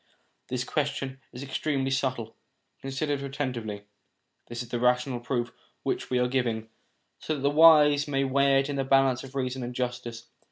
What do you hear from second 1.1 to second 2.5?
is extremely subtle: